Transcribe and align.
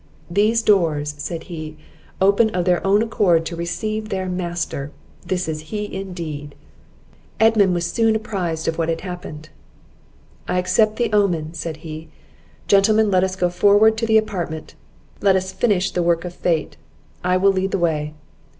"These 0.31 0.63
doors," 0.63 1.13
said 1.19 1.43
he, 1.43 1.77
"open 2.19 2.49
of 2.55 2.65
their 2.65 2.83
own 2.87 3.03
accord 3.03 3.45
to 3.45 3.55
receive 3.55 4.09
their 4.09 4.25
master! 4.27 4.89
this 5.23 5.47
is 5.47 5.59
he 5.69 5.93
indeed!" 5.95 6.55
Edmund 7.39 7.75
was 7.75 7.85
soon 7.85 8.15
apprized 8.15 8.67
of 8.67 8.79
what 8.79 8.89
had 8.89 9.01
happened. 9.01 9.49
"I 10.47 10.57
accept 10.57 10.95
the 10.95 11.13
omen!" 11.13 11.53
said 11.53 11.77
he. 11.85 12.07
"Gentlemen, 12.67 13.11
let 13.11 13.23
us 13.23 13.35
go 13.35 13.51
forward 13.51 13.95
to 13.99 14.07
the 14.07 14.17
apartment! 14.17 14.73
let 15.21 15.35
us 15.35 15.53
finish 15.53 15.91
the 15.91 16.01
work 16.01 16.25
of 16.25 16.33
fate! 16.33 16.77
I 17.23 17.37
will 17.37 17.51
lead 17.51 17.69
the 17.69 17.77
way." 17.77 18.15